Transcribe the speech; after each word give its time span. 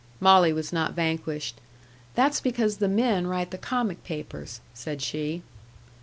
Molly 0.19 0.51
was 0.51 0.73
not 0.73 0.95
vanquished. 0.95 1.61
"That's 2.15 2.41
because 2.41 2.77
the 2.77 2.87
men 2.87 3.27
write 3.27 3.51
the 3.51 3.57
comic 3.59 4.03
papers," 4.03 4.59
said 4.73 4.99
she. 4.99 5.43